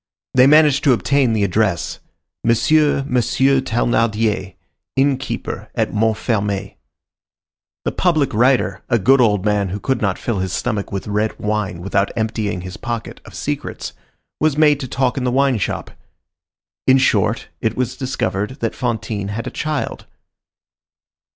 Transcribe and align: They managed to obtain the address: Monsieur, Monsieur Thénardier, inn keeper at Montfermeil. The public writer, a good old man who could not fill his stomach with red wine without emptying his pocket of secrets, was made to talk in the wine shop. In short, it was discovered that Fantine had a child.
They 0.33 0.47
managed 0.47 0.83
to 0.85 0.93
obtain 0.93 1.33
the 1.33 1.43
address: 1.43 1.99
Monsieur, 2.43 3.05
Monsieur 3.07 3.61
Thénardier, 3.61 4.55
inn 4.95 5.15
keeper 5.19 5.69
at 5.75 5.93
Montfermeil. 5.93 6.71
The 7.85 7.91
public 7.91 8.33
writer, 8.33 8.81
a 8.89 8.97
good 8.97 9.21
old 9.21 9.45
man 9.45 9.69
who 9.69 9.79
could 9.79 10.01
not 10.01 10.17
fill 10.17 10.39
his 10.39 10.53
stomach 10.53 10.91
with 10.91 11.05
red 11.07 11.37
wine 11.37 11.81
without 11.81 12.09
emptying 12.15 12.61
his 12.61 12.77
pocket 12.77 13.21
of 13.25 13.35
secrets, 13.35 13.93
was 14.39 14.57
made 14.57 14.79
to 14.79 14.87
talk 14.87 15.17
in 15.19 15.23
the 15.23 15.29
wine 15.31 15.59
shop. 15.59 15.91
In 16.87 16.97
short, 16.97 17.49
it 17.61 17.77
was 17.77 17.95
discovered 17.95 18.59
that 18.59 18.73
Fantine 18.73 19.27
had 19.27 19.45
a 19.45 19.51
child. 19.51 20.07